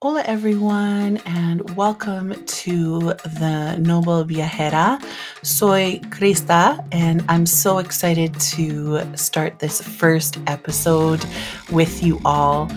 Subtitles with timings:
[0.00, 5.04] Hola, everyone, and welcome to the Noble Viajera.
[5.42, 11.26] Soy Krista, and I'm so excited to start this first episode
[11.72, 12.70] with you all.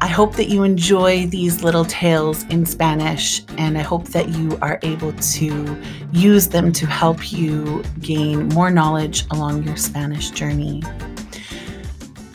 [0.00, 4.56] I hope that you enjoy these little tales in Spanish, and I hope that you
[4.62, 5.82] are able to
[6.12, 10.84] use them to help you gain more knowledge along your Spanish journey.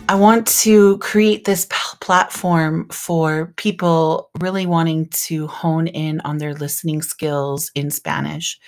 [0.09, 1.65] I want to create this
[2.01, 8.59] platform for people really wanting to hone in on their listening skills in Spanish.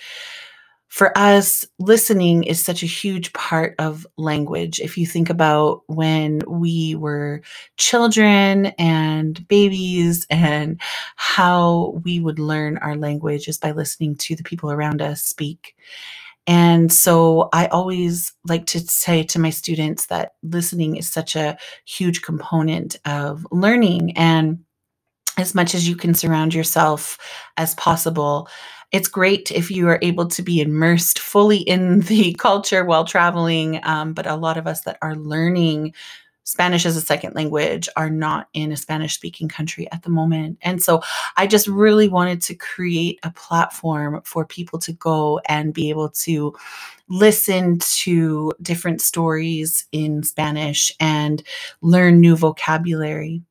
[0.88, 4.78] For us, listening is such a huge part of language.
[4.78, 7.42] If you think about when we were
[7.76, 10.80] children and babies and
[11.16, 15.74] how we would learn our language is by listening to the people around us speak.
[16.46, 21.56] And so I always like to say to my students that listening is such a
[21.86, 24.16] huge component of learning.
[24.16, 24.58] And
[25.38, 27.18] as much as you can surround yourself
[27.56, 28.48] as possible,
[28.92, 33.80] it's great if you are able to be immersed fully in the culture while traveling.
[33.82, 35.94] Um, but a lot of us that are learning
[36.44, 40.58] Spanish as a second language are not in a Spanish speaking country at the moment.
[40.62, 41.02] And so
[41.36, 46.10] I just really wanted to create a platform for people to go and be able
[46.10, 46.54] to
[47.08, 51.42] listen to different stories in Spanish and
[51.80, 53.42] learn new vocabulary.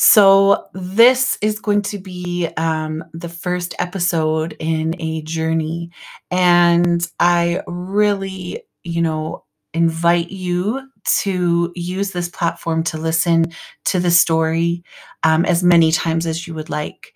[0.00, 5.90] So, this is going to be um, the first episode in a journey.
[6.30, 10.88] And I really, you know, invite you
[11.20, 13.46] to use this platform to listen
[13.86, 14.82] to the story
[15.22, 17.14] um, as many times as you would like.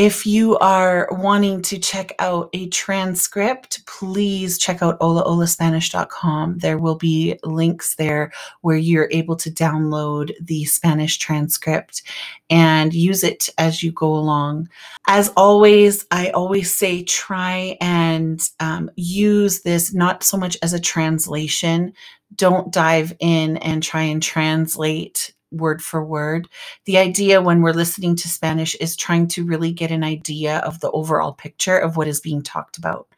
[0.00, 6.56] If you are wanting to check out a transcript, please check out holaolaspanish.com.
[6.56, 12.02] There will be links there where you're able to download the Spanish transcript
[12.48, 14.70] and use it as you go along.
[15.06, 20.80] As always, I always say try and um, use this not so much as a
[20.80, 21.92] translation.
[22.34, 26.48] Don't dive in and try and translate word for word.
[26.84, 30.80] The idea when we're listening to Spanish is trying to really get an idea of
[30.80, 33.08] the overall picture of what is being talked about.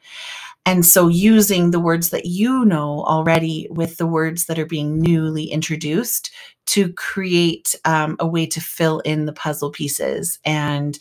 [0.65, 5.00] And so using the words that you know already with the words that are being
[5.00, 6.31] newly introduced
[6.67, 10.99] to create um, a way to fill in the puzzle pieces and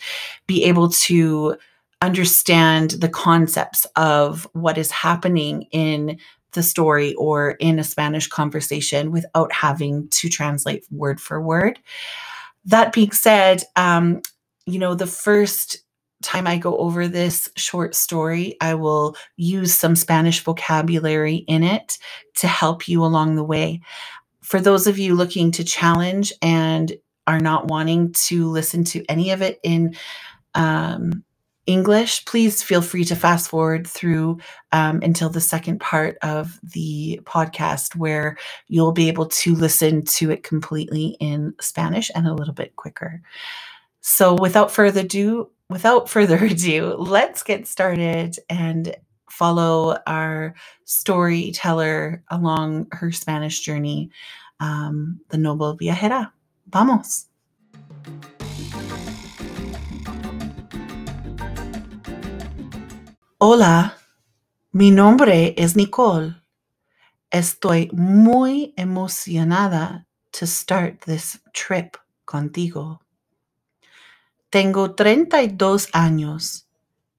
[0.48, 1.56] be able to
[2.02, 6.18] understand the concepts of what is happening in
[6.54, 11.80] the story or in a Spanish conversation without having to translate word for word.
[12.66, 14.22] That being said, um,
[14.66, 15.78] you know, the first
[16.22, 21.98] time I go over this short story, I will use some Spanish vocabulary in it
[22.36, 23.82] to help you along the way.
[24.42, 26.94] For those of you looking to challenge and
[27.28, 29.96] are not wanting to listen to any of it in
[30.54, 31.24] um,
[31.72, 34.38] English, please feel free to fast forward through
[34.72, 38.38] um, until the second part of the podcast where
[38.68, 43.22] you'll be able to listen to it completely in Spanish and a little bit quicker.
[44.02, 48.96] So without further ado, without further ado, let's get started and
[49.30, 50.54] follow our
[50.86, 54.12] storyteller along her Spanish journey,
[54.60, 56.32] um, the Noble Viajera.
[56.70, 57.28] Vamos.
[63.44, 63.98] Hola,
[64.72, 66.36] mi nombre es Nicole.
[67.32, 73.02] Estoy muy emocionada to start this trip contigo.
[74.52, 76.68] Tengo 32 años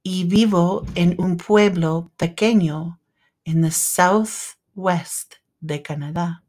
[0.05, 3.01] y vivo en un pueblo pequeño
[3.45, 6.45] en the southwest de Canadá.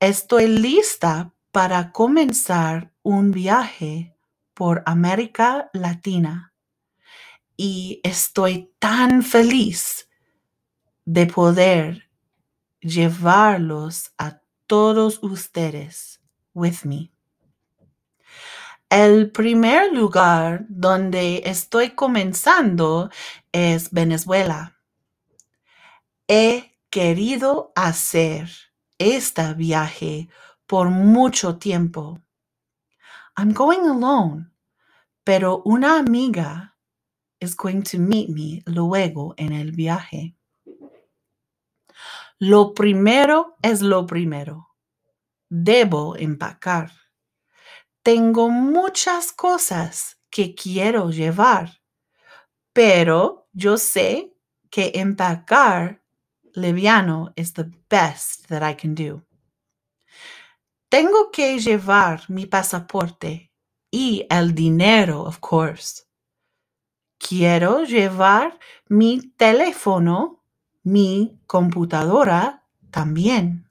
[0.00, 4.16] Estoy lista para comenzar un viaje
[4.54, 6.53] por América Latina
[7.56, 10.08] y estoy tan feliz
[11.04, 12.10] de poder
[12.80, 16.20] llevarlos a todos ustedes
[16.52, 17.10] with me.
[18.90, 23.10] El primer lugar donde estoy comenzando
[23.52, 24.76] es Venezuela.
[26.28, 28.48] He querido hacer
[28.98, 30.28] este viaje
[30.66, 32.20] por mucho tiempo.
[33.36, 34.50] I'm going alone,
[35.24, 36.73] pero una amiga
[37.44, 40.34] is going to meet me luego en el viaje.
[42.40, 44.68] Lo primero es lo primero.
[45.48, 46.90] Debo empacar.
[48.02, 51.80] Tengo muchas cosas que quiero llevar,
[52.72, 54.34] pero yo sé
[54.70, 56.02] que empacar
[56.54, 59.22] liviano is the best that I can do.
[60.90, 63.50] Tengo que llevar mi pasaporte
[63.90, 66.03] y el dinero, of course.
[67.26, 70.44] Quiero llevar mi teléfono,
[70.82, 73.70] mi computadora también.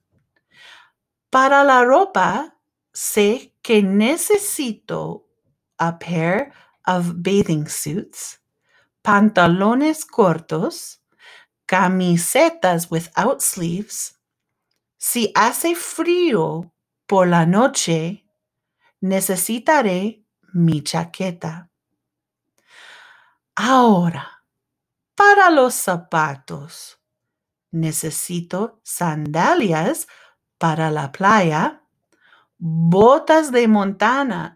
[1.30, 2.58] Para la ropa,
[2.92, 5.28] sé que necesito
[5.78, 6.52] a pair
[6.88, 8.42] of bathing suits,
[9.04, 11.04] pantalones cortos,
[11.68, 14.20] camisetas without sleeves.
[14.98, 16.74] Si hace frío
[17.06, 18.26] por la noche,
[19.00, 21.70] necesitaré mi chaqueta.
[23.56, 24.44] Ahora,
[25.16, 27.00] para los zapatos,
[27.72, 30.08] necesito sandalias
[30.58, 31.84] para la playa,
[32.58, 34.56] botas de montana,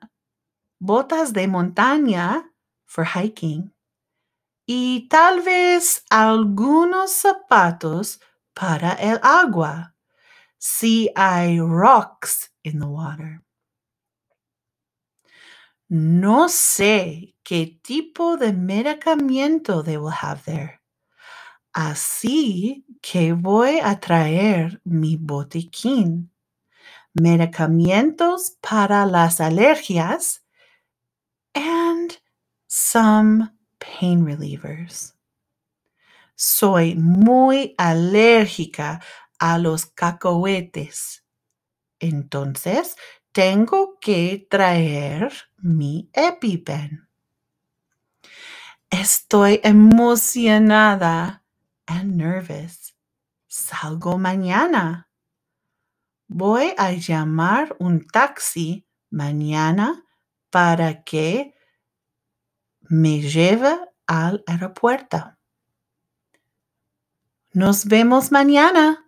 [0.79, 2.51] botas de montaña
[2.85, 3.73] for hiking
[4.65, 8.19] y tal vez algunos zapatos
[8.53, 9.95] para el agua
[10.57, 13.46] si hay rocks in the water.
[15.89, 20.81] No sé qué tipo de medicamento they will have there.
[21.73, 26.31] Así que voy a traer mi botiquín.
[27.13, 30.43] Medicamentos para las alergias
[31.53, 32.17] and
[32.67, 35.15] some pain relievers.
[36.35, 39.01] Soy muy alérgica
[39.39, 41.23] a los cacahuetes.
[41.99, 42.95] Entonces,
[43.31, 47.07] tengo que traer mi EpiPen.
[48.89, 51.43] Estoy emocionada
[51.85, 52.95] and nervous.
[53.47, 55.09] Salgo mañana.
[56.27, 60.03] Voy a llamar un taxi mañana
[60.49, 61.53] para que
[62.89, 65.35] me lleve al aeropuerto.
[67.53, 69.06] Nos vemos mañana.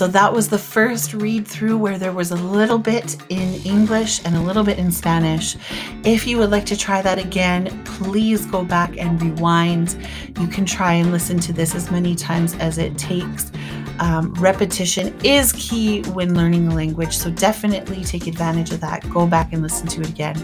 [0.00, 4.24] So that was the first read through where there was a little bit in English
[4.24, 5.58] and a little bit in Spanish.
[6.04, 9.98] If you would like to try that again, please go back and rewind.
[10.40, 13.52] You can try and listen to this as many times as it takes.
[13.98, 19.06] Um, repetition is key when learning a language, so definitely take advantage of that.
[19.10, 20.38] Go back and listen to it again.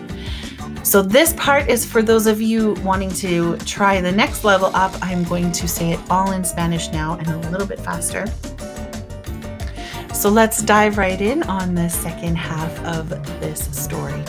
[0.84, 4.92] So, this part is for those of you wanting to try the next level up.
[5.00, 8.26] I'm going to say it all in Spanish now and a little bit faster.
[10.26, 14.24] So let's dive right in on the second half of this story.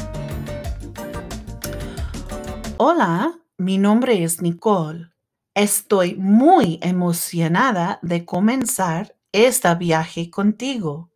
[2.78, 5.10] Hola, mi nombre es Nicole.
[5.56, 11.10] Estoy muy emocionada de comenzar este viaje contigo.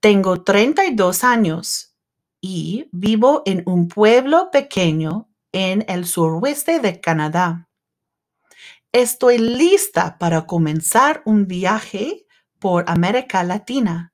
[0.00, 1.94] Tengo 32 años
[2.40, 7.68] y vivo en un pueblo pequeño en el suroeste de Canadá.
[8.90, 12.25] Estoy lista para comenzar un viaje
[12.66, 14.12] por América Latina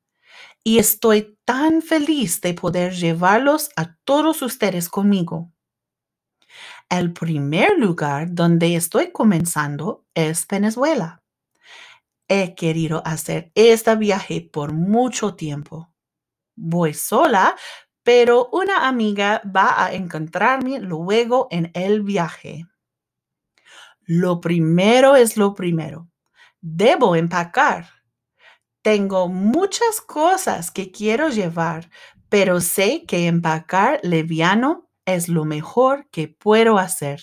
[0.63, 5.51] y estoy tan feliz de poder llevarlos a todos ustedes conmigo.
[6.91, 11.23] El primer lugar donde estoy comenzando es Venezuela.
[12.29, 15.91] He querido hacer este viaje por mucho tiempo.
[16.55, 17.57] Voy sola,
[18.03, 22.67] pero una amiga va a encontrarme luego en el viaje.
[24.03, 26.11] Lo primero es lo primero.
[26.61, 28.02] Debo empacar
[28.83, 31.89] tengo muchas cosas que quiero llevar,
[32.29, 37.23] pero sé que empacar leviano es lo mejor que puedo hacer.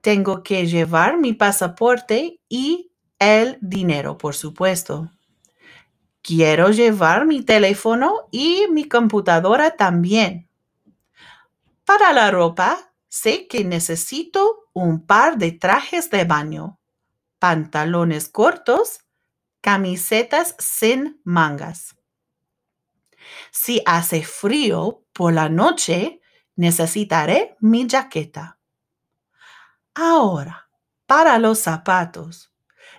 [0.00, 5.10] Tengo que llevar mi pasaporte y el dinero, por supuesto.
[6.22, 10.48] Quiero llevar mi teléfono y mi computadora también.
[11.84, 16.78] Para la ropa, sé que necesito un par de trajes de baño,
[17.38, 19.05] pantalones cortos
[19.66, 21.96] camisetas sin mangas.
[23.50, 26.20] Si hace frío por la noche,
[26.54, 28.60] necesitaré mi jaqueta.
[29.92, 30.68] Ahora,
[31.04, 32.52] para los zapatos,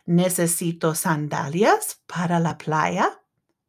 [0.06, 3.22] necesito sandalias para la playa,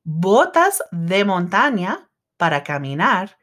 [0.03, 3.39] botas de montaña para caminar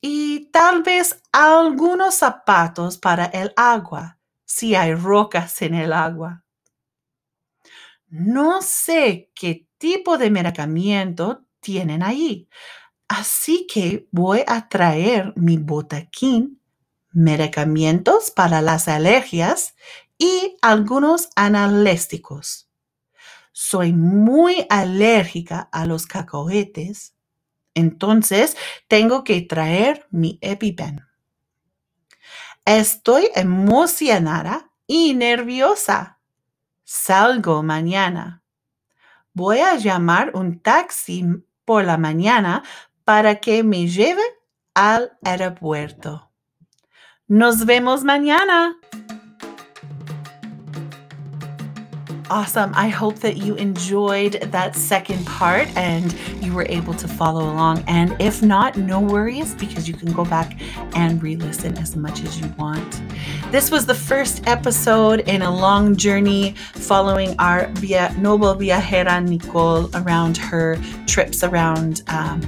[0.00, 6.45] y tal vez algunos zapatos para el agua si hay rocas en el agua.
[8.08, 12.48] No sé qué tipo de medicamento tienen allí.
[13.08, 16.60] Así que voy a traer mi botaquín,
[17.12, 19.74] medicamentos para las alergias
[20.18, 22.68] y algunos analésticos.
[23.52, 27.14] Soy muy alérgica a los cacahuetes,
[27.74, 28.56] entonces
[28.88, 31.00] tengo que traer mi EpiPen.
[32.64, 36.15] Estoy emocionada y nerviosa
[36.88, 38.44] Salgo mañana.
[39.34, 41.24] voy a llamar un taxi
[41.64, 42.62] por la mañana
[43.04, 44.22] para que me lleve
[44.72, 46.30] al aeropuerto.
[47.26, 48.76] Nos vemos mañana.
[52.28, 52.72] Awesome.
[52.74, 57.84] I hope that you enjoyed that second part and you were able to follow along.
[57.86, 60.60] And if not, no worries because you can go back
[60.96, 63.00] and re listen as much as you want.
[63.52, 69.88] This was the first episode in a long journey following our Via Noble Viajera Nicole
[69.94, 72.40] around her trips around um,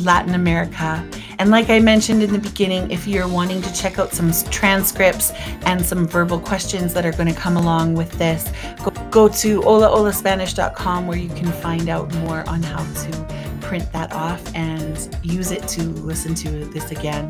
[0.00, 1.06] Latin America.
[1.38, 5.32] And like I mentioned in the beginning, if you're wanting to check out some transcripts
[5.66, 8.50] and some verbal questions that are going to come along with this,
[8.82, 14.12] go, go to holaolaspanish.com where you can find out more on how to print that
[14.12, 17.28] off and use it to listen to this again.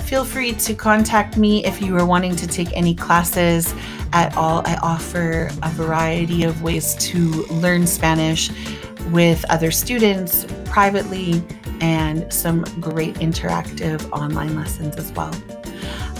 [0.00, 3.72] Feel free to contact me if you are wanting to take any classes
[4.12, 4.62] at all.
[4.66, 8.50] I offer a variety of ways to learn Spanish
[9.10, 11.42] with other students privately
[11.80, 15.34] and some great interactive online lessons as well.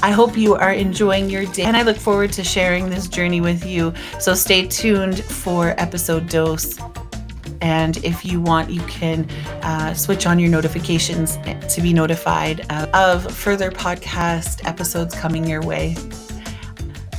[0.02, 3.40] I hope you are enjoying your day, and I look forward to sharing this journey
[3.40, 3.94] with you.
[4.20, 6.78] So stay tuned for episode dose.
[7.62, 9.28] And if you want, you can
[9.62, 11.38] uh, switch on your notifications
[11.74, 15.96] to be notified of further podcast episodes coming your way.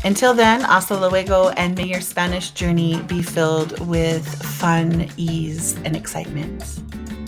[0.03, 5.96] Until then, hasta luego, and may your Spanish journey be filled with fun, ease, and
[5.96, 6.63] excitement.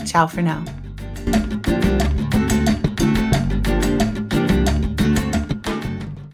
[0.06, 0.64] Ciao for now.
[1.62, 2.39] Thank you.